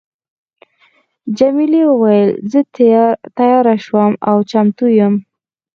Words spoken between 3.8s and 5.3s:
شوم او چمتو یم.